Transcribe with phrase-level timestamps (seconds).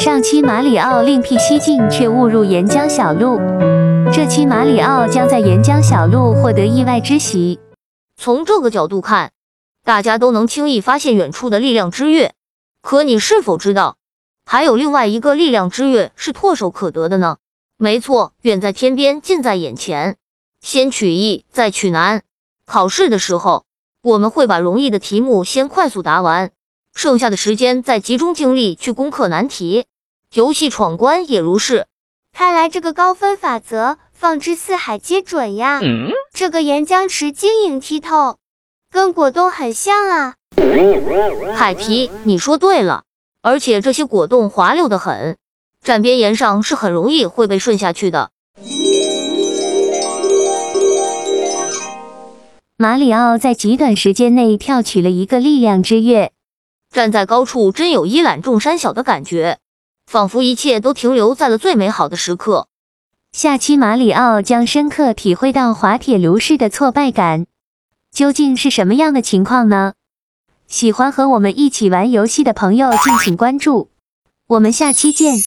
[0.00, 3.38] 上期马里奥另辟蹊径，却误入岩浆小路。
[4.10, 7.60] 这期马里奥将在岩浆小路获得意外之喜。
[8.16, 9.32] 从这个角度看，
[9.84, 12.32] 大家都能轻易发现远处的力量之月。
[12.80, 13.98] 可你是否知道，
[14.46, 17.36] 还有另外一个力量之月是唾手可得的呢？
[17.76, 20.16] 没错，远在天边，近在眼前。
[20.62, 22.22] 先取易，再取难。
[22.64, 23.66] 考试的时候，
[24.02, 26.52] 我们会把容易的题目先快速答完，
[26.94, 29.84] 剩下的时间再集中精力去攻克难题。
[30.32, 31.88] 游戏闯关也如是，
[32.32, 35.80] 看来这个高分法则放之四海皆准呀！
[36.32, 38.36] 这个岩浆池晶莹剔透，
[38.92, 40.34] 跟果冻很像啊！
[41.56, 43.02] 海皮，你说对了，
[43.42, 45.36] 而且这些果冻滑溜的很，
[45.82, 48.30] 站边沿上是很容易会被顺下去的。
[52.76, 56.30] 马里奥在极短时间内跳起了一个力量之跃，
[56.88, 59.58] 站在高处真有一览众山小的感觉。
[60.10, 62.66] 仿佛一切都停留在了最美好的时刻。
[63.30, 67.46] 下期马里奥将深刻体会到滑铁卢式的挫败感，
[68.10, 69.92] 究竟是什么样的情况呢？
[70.66, 73.90] 喜欢和我们一起玩游戏的朋友，敬请关注。
[74.48, 75.38] 我们下期见。